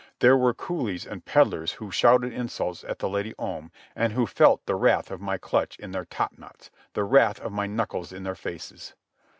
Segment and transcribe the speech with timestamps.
[0.17, 4.65] There were coolies and peddlers who shouted insults at the Lady Om and who felt
[4.65, 8.33] the wrath of my clutch in their topknots, the wrath of my knuckles in their
[8.33, 8.95] faces.